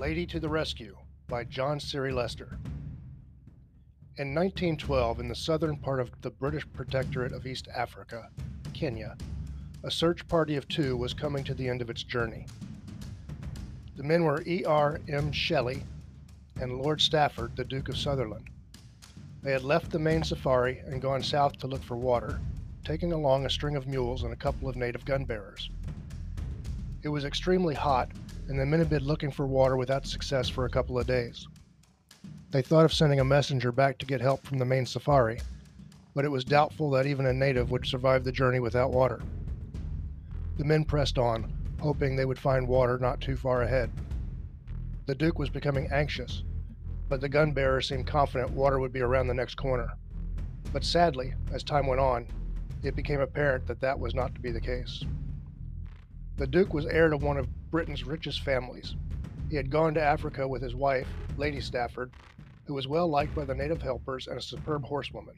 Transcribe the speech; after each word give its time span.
Lady 0.00 0.24
to 0.24 0.40
the 0.40 0.48
Rescue 0.48 0.96
by 1.28 1.44
John 1.44 1.78
Siri 1.78 2.10
Lester. 2.10 2.58
In 4.16 4.34
1912, 4.34 5.20
in 5.20 5.28
the 5.28 5.34
southern 5.34 5.76
part 5.76 6.00
of 6.00 6.10
the 6.22 6.30
British 6.30 6.66
Protectorate 6.72 7.34
of 7.34 7.46
East 7.46 7.68
Africa, 7.76 8.30
Kenya, 8.72 9.14
a 9.84 9.90
search 9.90 10.26
party 10.26 10.56
of 10.56 10.66
two 10.68 10.96
was 10.96 11.12
coming 11.12 11.44
to 11.44 11.52
the 11.52 11.68
end 11.68 11.82
of 11.82 11.90
its 11.90 12.02
journey. 12.02 12.46
The 13.96 14.02
men 14.02 14.24
were 14.24 14.42
E.R. 14.46 15.02
M. 15.06 15.32
Shelley 15.32 15.82
and 16.58 16.78
Lord 16.78 17.02
Stafford, 17.02 17.54
the 17.54 17.64
Duke 17.64 17.90
of 17.90 17.98
Sutherland. 17.98 18.48
They 19.42 19.52
had 19.52 19.64
left 19.64 19.90
the 19.90 19.98
main 19.98 20.22
safari 20.22 20.78
and 20.78 21.02
gone 21.02 21.22
south 21.22 21.58
to 21.58 21.66
look 21.66 21.82
for 21.82 21.98
water, 21.98 22.40
taking 22.86 23.12
along 23.12 23.44
a 23.44 23.50
string 23.50 23.76
of 23.76 23.86
mules 23.86 24.22
and 24.22 24.32
a 24.32 24.36
couple 24.36 24.66
of 24.66 24.76
native 24.76 25.04
gun 25.04 25.26
bearers. 25.26 25.68
It 27.02 27.10
was 27.10 27.26
extremely 27.26 27.74
hot, 27.74 28.10
and 28.50 28.58
the 28.58 28.66
men 28.66 28.80
had 28.80 28.90
been 28.90 29.04
looking 29.04 29.30
for 29.30 29.46
water 29.46 29.76
without 29.76 30.04
success 30.04 30.48
for 30.48 30.64
a 30.64 30.68
couple 30.68 30.98
of 30.98 31.06
days. 31.06 31.46
They 32.50 32.62
thought 32.62 32.84
of 32.84 32.92
sending 32.92 33.20
a 33.20 33.24
messenger 33.24 33.70
back 33.70 33.96
to 33.98 34.06
get 34.06 34.20
help 34.20 34.44
from 34.44 34.58
the 34.58 34.64
main 34.64 34.84
safari, 34.84 35.40
but 36.16 36.24
it 36.24 36.32
was 36.32 36.44
doubtful 36.44 36.90
that 36.90 37.06
even 37.06 37.26
a 37.26 37.32
native 37.32 37.70
would 37.70 37.86
survive 37.86 38.24
the 38.24 38.32
journey 38.32 38.58
without 38.58 38.90
water. 38.90 39.20
The 40.58 40.64
men 40.64 40.84
pressed 40.84 41.16
on, 41.16 41.54
hoping 41.80 42.16
they 42.16 42.24
would 42.24 42.40
find 42.40 42.66
water 42.66 42.98
not 42.98 43.20
too 43.20 43.36
far 43.36 43.62
ahead. 43.62 43.88
The 45.06 45.14
Duke 45.14 45.38
was 45.38 45.48
becoming 45.48 45.88
anxious, 45.92 46.42
but 47.08 47.20
the 47.20 47.28
gun 47.28 47.52
bearer 47.52 47.80
seemed 47.80 48.08
confident 48.08 48.50
water 48.50 48.80
would 48.80 48.92
be 48.92 49.00
around 49.00 49.28
the 49.28 49.34
next 49.34 49.54
corner. 49.54 49.90
But 50.72 50.82
sadly, 50.82 51.34
as 51.52 51.62
time 51.62 51.86
went 51.86 52.00
on, 52.00 52.26
it 52.82 52.96
became 52.96 53.20
apparent 53.20 53.68
that 53.68 53.80
that 53.80 54.00
was 54.00 54.12
not 54.12 54.34
to 54.34 54.40
be 54.40 54.50
the 54.50 54.60
case. 54.60 55.04
The 56.36 56.48
Duke 56.48 56.74
was 56.74 56.86
heir 56.86 57.10
to 57.10 57.16
one 57.16 57.36
of 57.36 57.46
Britain's 57.70 58.04
richest 58.04 58.42
families. 58.42 58.96
He 59.48 59.56
had 59.56 59.70
gone 59.70 59.94
to 59.94 60.02
Africa 60.02 60.46
with 60.46 60.60
his 60.60 60.74
wife, 60.74 61.06
Lady 61.36 61.60
Stafford, 61.60 62.10
who 62.64 62.74
was 62.74 62.88
well 62.88 63.08
liked 63.08 63.34
by 63.34 63.44
the 63.44 63.54
native 63.54 63.80
helpers 63.80 64.26
and 64.26 64.38
a 64.38 64.42
superb 64.42 64.84
horsewoman. 64.84 65.34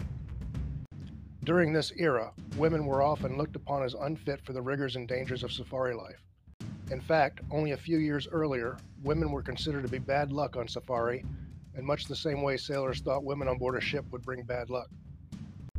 During 1.45 1.73
this 1.73 1.93
era, 1.97 2.33
women 2.57 2.87
were 2.87 3.03
often 3.03 3.37
looked 3.37 3.57
upon 3.57 3.83
as 3.83 3.95
unfit 3.95 4.41
for 4.45 4.53
the 4.53 4.63
rigors 4.63 4.97
and 4.97 5.09
dangers 5.09 5.43
of 5.43 5.53
safari 5.53 5.95
life. 5.95 6.23
In 6.91 7.01
fact, 7.01 7.41
only 7.51 7.73
a 7.73 7.77
few 7.77 7.99
years 7.99 8.29
earlier, 8.31 8.77
women 9.03 9.31
were 9.31 9.43
considered 9.43 9.83
to 9.83 9.89
be 9.89 9.99
bad 9.99 10.33
luck 10.33 10.57
on 10.57 10.69
safari, 10.69 11.25
in 11.77 11.85
much 11.85 12.07
the 12.07 12.17
same 12.17 12.43
way 12.43 12.57
sailors 12.57 13.01
thought 13.01 13.25
women 13.25 13.49
on 13.49 13.59
board 13.59 13.77
a 13.77 13.81
ship 13.81 14.05
would 14.11 14.25
bring 14.25 14.43
bad 14.43 14.71
luck. 14.71 14.89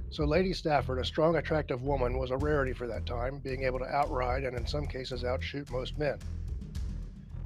So 0.10 0.26
Lady 0.26 0.54
Stafford, 0.54 1.00
a 1.00 1.06
strong, 1.06 1.38
attractive 1.38 1.82
woman, 1.82 2.20
was 2.20 2.30
a 2.30 2.38
rarity 2.38 2.74
for 2.74 2.86
that 2.86 3.06
time, 3.06 3.40
being 3.40 3.64
able 3.64 3.80
to 3.80 3.86
outride 3.86 4.44
and 4.44 4.56
in 4.56 4.68
some 4.68 4.86
cases 4.86 5.24
outshoot 5.24 5.72
most 5.72 5.98
men. 5.98 6.20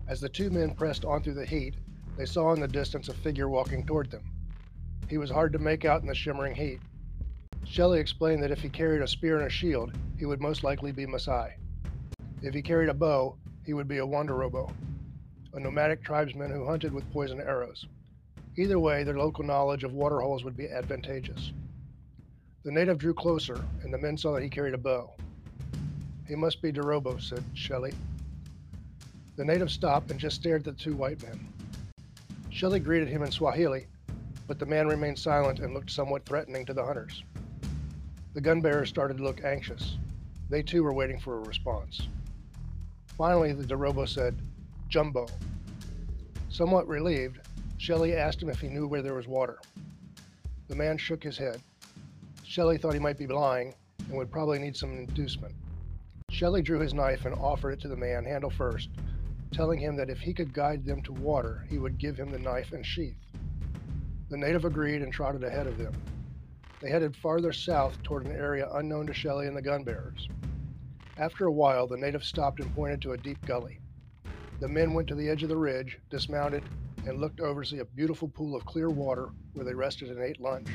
As 0.07 0.21
the 0.21 0.29
two 0.29 0.49
men 0.49 0.73
pressed 0.73 1.03
on 1.03 1.21
through 1.21 1.33
the 1.33 1.45
heat, 1.45 1.75
they 2.15 2.25
saw 2.25 2.53
in 2.53 2.61
the 2.61 2.67
distance 2.67 3.09
a 3.09 3.13
figure 3.13 3.49
walking 3.49 3.85
toward 3.85 4.09
them. 4.09 4.23
He 5.09 5.17
was 5.17 5.29
hard 5.29 5.51
to 5.53 5.59
make 5.59 5.83
out 5.83 6.01
in 6.01 6.07
the 6.07 6.15
shimmering 6.15 6.55
heat. 6.55 6.79
Shelley 7.65 7.99
explained 7.99 8.41
that 8.43 8.51
if 8.51 8.61
he 8.61 8.69
carried 8.69 9.01
a 9.01 9.07
spear 9.07 9.37
and 9.37 9.45
a 9.45 9.49
shield, 9.49 9.91
he 10.17 10.25
would 10.25 10.41
most 10.41 10.63
likely 10.63 10.93
be 10.93 11.05
Masai. 11.05 11.55
If 12.41 12.53
he 12.53 12.61
carried 12.61 12.89
a 12.89 12.93
bow, 12.93 13.37
he 13.65 13.73
would 13.73 13.87
be 13.87 13.97
a 13.97 14.05
Wanderobo, 14.05 14.71
a 15.53 15.59
nomadic 15.59 16.01
tribesman 16.01 16.51
who 16.51 16.65
hunted 16.65 16.93
with 16.93 17.11
poison 17.11 17.41
arrows. 17.41 17.85
Either 18.55 18.79
way, 18.79 19.03
their 19.03 19.19
local 19.19 19.43
knowledge 19.43 19.83
of 19.83 19.93
waterholes 19.93 20.43
would 20.43 20.55
be 20.55 20.69
advantageous. 20.69 21.51
The 22.63 22.71
native 22.71 22.97
drew 22.97 23.13
closer, 23.13 23.63
and 23.83 23.93
the 23.93 23.97
men 23.97 24.17
saw 24.17 24.33
that 24.33 24.43
he 24.43 24.49
carried 24.49 24.73
a 24.73 24.77
bow. 24.77 25.13
He 26.27 26.35
must 26.35 26.61
be 26.61 26.71
Dorobo, 26.71 27.21
said 27.21 27.43
Shelley. 27.53 27.93
The 29.37 29.45
native 29.45 29.69
stopped 29.69 30.09
and 30.09 30.19
just 30.19 30.37
stared 30.37 30.67
at 30.67 30.75
the 30.75 30.83
two 30.83 30.95
white 30.95 31.21
men. 31.21 31.53
Shelley 32.49 32.79
greeted 32.79 33.07
him 33.07 33.21
in 33.21 33.31
Swahili, 33.31 33.85
but 34.47 34.57
the 34.57 34.65
man 34.65 34.87
remained 34.87 35.19
silent 35.19 35.59
and 35.59 35.75
looked 35.75 35.91
somewhat 35.91 36.25
threatening 36.25 36.65
to 36.65 36.73
the 36.73 36.83
hunters. 36.83 37.23
The 38.33 38.41
gun 38.41 38.61
bearers 38.61 38.89
started 38.89 39.17
to 39.17 39.23
look 39.23 39.43
anxious. 39.43 39.97
They 40.49 40.63
too 40.63 40.81
were 40.83 40.93
waiting 40.93 41.19
for 41.19 41.37
a 41.37 41.47
response. 41.47 42.07
Finally, 43.15 43.53
the 43.53 43.63
Dorobo 43.63 44.07
said, 44.07 44.35
Jambo. 44.89 45.27
Somewhat 46.49 46.87
relieved, 46.87 47.39
Shelley 47.77 48.15
asked 48.15 48.41
him 48.41 48.49
if 48.49 48.59
he 48.59 48.69
knew 48.69 48.87
where 48.87 49.03
there 49.03 49.13
was 49.13 49.27
water. 49.27 49.59
The 50.67 50.75
man 50.75 50.97
shook 50.97 51.23
his 51.23 51.37
head. 51.37 51.61
Shelley 52.43 52.79
thought 52.79 52.93
he 52.93 52.99
might 52.99 53.19
be 53.19 53.27
lying 53.27 53.75
and 53.99 54.17
would 54.17 54.31
probably 54.31 54.57
need 54.57 54.75
some 54.75 54.97
inducement. 54.97 55.53
Shelley 56.31 56.63
drew 56.63 56.79
his 56.79 56.95
knife 56.95 57.25
and 57.25 57.35
offered 57.35 57.73
it 57.73 57.81
to 57.81 57.87
the 57.87 57.95
man, 57.95 58.25
handle 58.25 58.49
first, 58.49 58.89
telling 59.51 59.79
him 59.79 59.95
that 59.95 60.09
if 60.09 60.19
he 60.19 60.33
could 60.33 60.53
guide 60.53 60.85
them 60.85 61.01
to 61.03 61.13
water, 61.13 61.65
he 61.69 61.77
would 61.77 61.97
give 61.97 62.17
him 62.17 62.29
the 62.29 62.39
knife 62.39 62.71
and 62.71 62.85
sheath. 62.85 63.17
The 64.29 64.37
native 64.37 64.65
agreed 64.65 65.01
and 65.01 65.11
trotted 65.11 65.43
ahead 65.43 65.67
of 65.67 65.77
them. 65.77 65.93
They 66.81 66.89
headed 66.89 67.15
farther 67.15 67.53
south 67.53 68.01
toward 68.03 68.25
an 68.25 68.35
area 68.35 68.69
unknown 68.73 69.07
to 69.07 69.13
Shelley 69.13 69.47
and 69.47 69.55
the 69.55 69.61
gun 69.61 69.83
bearers. 69.83 70.27
After 71.17 71.45
a 71.45 71.51
while, 71.51 71.87
the 71.87 71.97
native 71.97 72.23
stopped 72.23 72.59
and 72.59 72.73
pointed 72.75 73.01
to 73.01 73.13
a 73.13 73.17
deep 73.17 73.43
gully. 73.45 73.79
The 74.59 74.67
men 74.67 74.93
went 74.93 75.07
to 75.07 75.15
the 75.15 75.29
edge 75.29 75.43
of 75.43 75.49
the 75.49 75.57
ridge, 75.57 75.97
dismounted, 76.09 76.63
and 77.05 77.19
looked 77.19 77.39
over 77.39 77.63
to 77.63 77.69
see 77.69 77.79
a 77.79 77.85
beautiful 77.85 78.27
pool 78.27 78.55
of 78.55 78.65
clear 78.65 78.89
water 78.89 79.29
where 79.53 79.65
they 79.65 79.73
rested 79.73 80.09
and 80.09 80.19
ate 80.19 80.41
lunch. 80.41 80.67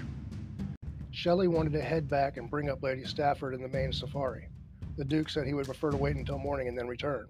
Shelley 1.11 1.47
wanted 1.47 1.75
to 1.75 1.83
head 1.83 2.09
back 2.09 2.37
and 2.39 2.51
bring 2.51 2.71
up 2.71 2.83
Lady 2.83 3.05
Stafford 3.05 3.55
in 3.55 3.63
the 3.63 3.69
main 3.69 3.93
safari. 3.93 4.49
The 4.97 5.05
Duke 5.05 5.29
said 5.29 5.47
he 5.47 5.55
would 5.55 5.67
prefer 5.67 5.91
to 5.91 5.97
wait 5.97 6.17
until 6.17 6.39
morning 6.39 6.69
and 6.69 6.77
then 6.77 6.89
return. 6.89 7.27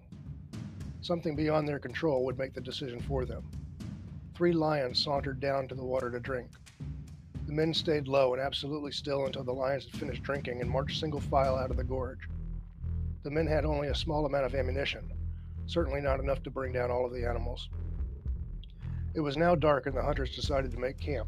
Something 1.03 1.35
beyond 1.35 1.67
their 1.67 1.79
control 1.79 2.23
would 2.23 2.37
make 2.37 2.53
the 2.53 2.61
decision 2.61 3.01
for 3.01 3.25
them. 3.25 3.43
Three 4.35 4.53
lions 4.53 5.03
sauntered 5.03 5.41
down 5.41 5.67
to 5.67 5.75
the 5.75 5.83
water 5.83 6.09
to 6.09 6.17
drink. 6.17 6.49
The 7.45 7.51
men 7.51 7.73
stayed 7.73 8.07
low 8.07 8.33
and 8.33 8.41
absolutely 8.41 8.93
still 8.93 9.25
until 9.25 9.43
the 9.43 9.51
lions 9.51 9.83
had 9.83 9.99
finished 9.99 10.23
drinking 10.23 10.61
and 10.61 10.69
marched 10.69 11.01
single 11.01 11.19
file 11.19 11.57
out 11.57 11.71
of 11.71 11.75
the 11.75 11.83
gorge. 11.83 12.29
The 13.23 13.31
men 13.31 13.47
had 13.47 13.65
only 13.65 13.89
a 13.89 13.95
small 13.95 14.25
amount 14.25 14.45
of 14.45 14.55
ammunition, 14.55 15.11
certainly 15.65 15.99
not 15.99 16.21
enough 16.21 16.41
to 16.43 16.49
bring 16.49 16.71
down 16.71 16.89
all 16.89 17.05
of 17.05 17.11
the 17.11 17.27
animals. 17.27 17.67
It 19.13 19.19
was 19.19 19.35
now 19.35 19.55
dark 19.55 19.87
and 19.87 19.97
the 19.97 20.01
hunters 20.01 20.33
decided 20.33 20.71
to 20.71 20.79
make 20.79 20.97
camp. 21.01 21.27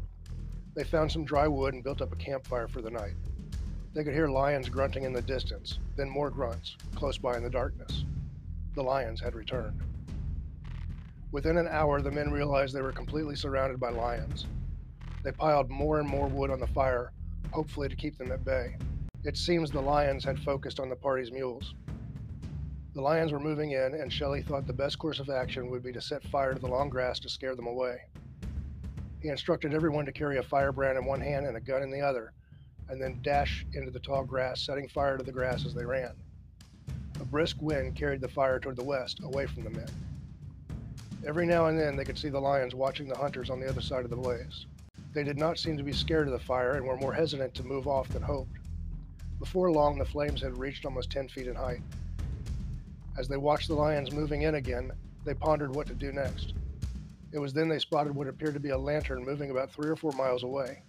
They 0.74 0.84
found 0.84 1.12
some 1.12 1.26
dry 1.26 1.48
wood 1.48 1.74
and 1.74 1.84
built 1.84 2.00
up 2.00 2.14
a 2.14 2.16
campfire 2.16 2.66
for 2.66 2.80
the 2.80 2.90
night. 2.90 3.14
They 3.92 4.04
could 4.04 4.14
hear 4.14 4.28
lions 4.28 4.70
grunting 4.70 5.04
in 5.04 5.12
the 5.12 5.20
distance, 5.20 5.80
then 5.96 6.08
more 6.08 6.30
grunts, 6.30 6.78
close 6.94 7.18
by 7.18 7.36
in 7.36 7.42
the 7.42 7.50
darkness. 7.50 8.06
The 8.76 8.82
lions 8.82 9.22
had 9.22 9.34
returned. 9.34 9.80
Within 11.32 11.56
an 11.56 11.66
hour, 11.66 12.02
the 12.02 12.10
men 12.10 12.30
realized 12.30 12.74
they 12.74 12.82
were 12.82 12.92
completely 12.92 13.34
surrounded 13.34 13.80
by 13.80 13.88
lions. 13.88 14.48
They 15.24 15.32
piled 15.32 15.70
more 15.70 15.98
and 15.98 16.06
more 16.06 16.28
wood 16.28 16.50
on 16.50 16.60
the 16.60 16.66
fire, 16.66 17.10
hopefully 17.52 17.88
to 17.88 17.96
keep 17.96 18.18
them 18.18 18.30
at 18.30 18.44
bay. 18.44 18.76
It 19.24 19.38
seems 19.38 19.72
the 19.72 19.80
lions 19.80 20.24
had 20.26 20.38
focused 20.38 20.78
on 20.78 20.90
the 20.90 20.96
party's 20.96 21.32
mules. 21.32 21.74
The 22.94 23.00
lions 23.00 23.32
were 23.32 23.40
moving 23.40 23.70
in, 23.70 23.94
and 23.94 24.12
Shelley 24.12 24.42
thought 24.42 24.66
the 24.66 24.74
best 24.74 24.98
course 24.98 25.20
of 25.20 25.30
action 25.30 25.70
would 25.70 25.82
be 25.82 25.92
to 25.92 26.00
set 26.02 26.22
fire 26.24 26.52
to 26.52 26.60
the 26.60 26.68
long 26.68 26.90
grass 26.90 27.18
to 27.20 27.30
scare 27.30 27.56
them 27.56 27.66
away. 27.66 27.96
He 29.20 29.28
instructed 29.28 29.72
everyone 29.72 30.04
to 30.04 30.12
carry 30.12 30.36
a 30.36 30.42
firebrand 30.42 30.98
in 30.98 31.06
one 31.06 31.22
hand 31.22 31.46
and 31.46 31.56
a 31.56 31.60
gun 31.60 31.82
in 31.82 31.90
the 31.90 32.02
other, 32.02 32.34
and 32.90 33.00
then 33.02 33.20
dash 33.24 33.66
into 33.72 33.90
the 33.90 34.00
tall 34.00 34.24
grass, 34.24 34.60
setting 34.66 34.86
fire 34.88 35.16
to 35.16 35.24
the 35.24 35.32
grass 35.32 35.64
as 35.64 35.74
they 35.74 35.84
ran. 35.86 36.12
A 37.18 37.24
brisk 37.24 37.62
wind 37.62 37.94
carried 37.94 38.20
the 38.20 38.28
fire 38.28 38.60
toward 38.60 38.76
the 38.76 38.84
west, 38.84 39.20
away 39.22 39.46
from 39.46 39.64
the 39.64 39.70
men. 39.70 39.88
Every 41.26 41.46
now 41.46 41.66
and 41.66 41.78
then 41.78 41.96
they 41.96 42.04
could 42.04 42.18
see 42.18 42.28
the 42.28 42.40
lions 42.40 42.74
watching 42.74 43.08
the 43.08 43.16
hunters 43.16 43.48
on 43.48 43.58
the 43.58 43.68
other 43.68 43.80
side 43.80 44.04
of 44.04 44.10
the 44.10 44.16
blaze. 44.16 44.66
They 45.14 45.24
did 45.24 45.38
not 45.38 45.58
seem 45.58 45.78
to 45.78 45.82
be 45.82 45.94
scared 45.94 46.28
of 46.28 46.32
the 46.32 46.38
fire 46.38 46.76
and 46.76 46.86
were 46.86 46.96
more 46.96 47.14
hesitant 47.14 47.54
to 47.54 47.64
move 47.64 47.86
off 47.86 48.10
than 48.12 48.22
hoped. 48.22 48.58
Before 49.38 49.72
long, 49.72 49.98
the 49.98 50.04
flames 50.04 50.42
had 50.42 50.58
reached 50.58 50.84
almost 50.84 51.10
10 51.10 51.28
feet 51.28 51.46
in 51.46 51.54
height. 51.54 51.82
As 53.16 53.28
they 53.28 53.38
watched 53.38 53.68
the 53.68 53.74
lions 53.74 54.12
moving 54.12 54.42
in 54.42 54.54
again, 54.54 54.92
they 55.24 55.32
pondered 55.32 55.72
what 55.72 55.86
to 55.86 55.94
do 55.94 56.12
next. 56.12 56.52
It 57.32 57.38
was 57.38 57.54
then 57.54 57.68
they 57.68 57.78
spotted 57.78 58.14
what 58.14 58.28
appeared 58.28 58.54
to 58.54 58.60
be 58.60 58.68
a 58.70 58.78
lantern 58.78 59.24
moving 59.24 59.50
about 59.50 59.72
three 59.72 59.88
or 59.88 59.96
four 59.96 60.12
miles 60.12 60.42
away. 60.42 60.82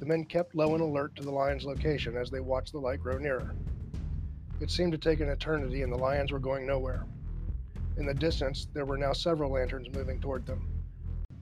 The 0.00 0.06
men 0.06 0.24
kept 0.24 0.56
low 0.56 0.74
and 0.74 0.82
alert 0.82 1.14
to 1.16 1.22
the 1.22 1.30
lion's 1.30 1.64
location 1.64 2.16
as 2.16 2.30
they 2.30 2.40
watched 2.40 2.72
the 2.72 2.78
light 2.78 3.00
grow 3.00 3.18
nearer. 3.18 3.54
It 4.60 4.70
seemed 4.70 4.92
to 4.92 4.98
take 4.98 5.20
an 5.20 5.28
eternity, 5.28 5.82
and 5.82 5.92
the 5.92 5.98
lions 5.98 6.30
were 6.30 6.38
going 6.38 6.66
nowhere. 6.66 7.04
In 7.96 8.06
the 8.06 8.14
distance, 8.14 8.68
there 8.72 8.84
were 8.84 8.96
now 8.96 9.12
several 9.12 9.52
lanterns 9.52 9.88
moving 9.92 10.20
toward 10.20 10.46
them. 10.46 10.68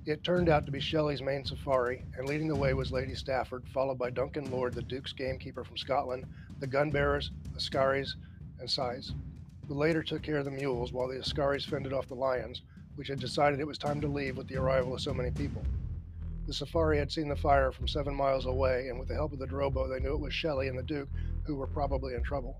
It 0.06 0.24
turned 0.24 0.48
out 0.48 0.66
to 0.66 0.72
be 0.72 0.80
Shelley's 0.80 1.22
main 1.22 1.44
safari, 1.44 2.04
and 2.16 2.26
leading 2.26 2.48
the 2.48 2.56
way 2.56 2.74
was 2.74 2.90
Lady 2.90 3.14
Stafford, 3.14 3.68
followed 3.68 3.98
by 3.98 4.10
Duncan 4.10 4.50
Lord, 4.50 4.74
the 4.74 4.82
Duke's 4.82 5.12
gamekeeper 5.12 5.62
from 5.62 5.76
Scotland, 5.76 6.24
the 6.58 6.66
gun 6.66 6.90
bearers, 6.90 7.30
Askaris, 7.56 8.16
and 8.58 8.68
Sais. 8.68 9.12
The 9.68 9.74
latter 9.74 10.02
took 10.02 10.22
care 10.22 10.38
of 10.38 10.44
the 10.44 10.50
mules, 10.50 10.92
while 10.92 11.06
the 11.06 11.18
Askaris 11.18 11.64
fended 11.64 11.92
off 11.92 12.08
the 12.08 12.14
lions, 12.14 12.62
which 12.96 13.08
had 13.08 13.20
decided 13.20 13.60
it 13.60 13.66
was 13.66 13.78
time 13.78 14.00
to 14.00 14.08
leave 14.08 14.36
with 14.36 14.48
the 14.48 14.56
arrival 14.56 14.94
of 14.94 15.00
so 15.00 15.14
many 15.14 15.30
people. 15.30 15.64
The 16.46 16.54
safari 16.54 16.98
had 16.98 17.12
seen 17.12 17.28
the 17.28 17.36
fire 17.36 17.70
from 17.70 17.86
seven 17.86 18.14
miles 18.14 18.46
away, 18.46 18.88
and 18.88 18.98
with 18.98 19.08
the 19.08 19.14
help 19.14 19.32
of 19.32 19.38
the 19.38 19.46
Dorobo, 19.46 19.88
they 19.88 20.00
knew 20.00 20.14
it 20.14 20.20
was 20.20 20.34
Shelley 20.34 20.68
and 20.68 20.78
the 20.78 20.82
Duke 20.82 21.08
who 21.44 21.54
were 21.54 21.68
probably 21.68 22.14
in 22.14 22.22
trouble. 22.22 22.56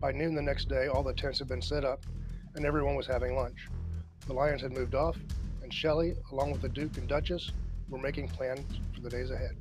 By 0.00 0.12
noon 0.12 0.34
the 0.34 0.40
next 0.40 0.70
day, 0.70 0.86
all 0.86 1.02
the 1.02 1.12
tents 1.12 1.40
had 1.40 1.48
been 1.48 1.60
set 1.60 1.84
up, 1.84 2.06
and 2.54 2.64
everyone 2.64 2.94
was 2.94 3.06
having 3.06 3.36
lunch. 3.36 3.68
The 4.26 4.32
lions 4.32 4.62
had 4.62 4.72
moved 4.72 4.94
off, 4.94 5.18
and 5.62 5.72
Shelley, 5.72 6.14
along 6.32 6.52
with 6.52 6.62
the 6.62 6.70
Duke 6.70 6.96
and 6.96 7.06
Duchess, 7.06 7.52
were 7.90 7.98
making 7.98 8.28
plans 8.28 8.64
for 8.94 9.02
the 9.02 9.10
days 9.10 9.30
ahead. 9.30 9.56